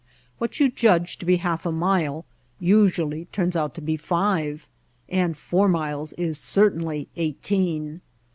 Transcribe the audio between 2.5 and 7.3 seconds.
usually turns out to be five, and four miles is certainly